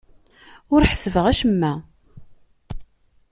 [0.73, 1.73] Ur ḥessbeɣ acemma.